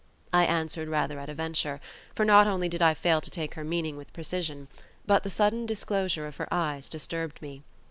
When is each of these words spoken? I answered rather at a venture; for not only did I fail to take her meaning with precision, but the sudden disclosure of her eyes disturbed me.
I 0.33 0.45
answered 0.45 0.87
rather 0.87 1.19
at 1.19 1.29
a 1.29 1.35
venture; 1.35 1.79
for 2.15 2.25
not 2.25 2.47
only 2.47 2.67
did 2.67 2.81
I 2.81 2.95
fail 2.95 3.21
to 3.21 3.29
take 3.29 3.53
her 3.53 3.63
meaning 3.63 3.97
with 3.97 4.11
precision, 4.13 4.67
but 5.05 5.21
the 5.21 5.29
sudden 5.29 5.67
disclosure 5.67 6.25
of 6.25 6.37
her 6.37 6.51
eyes 6.51 6.89
disturbed 6.89 7.39
me. 7.39 7.61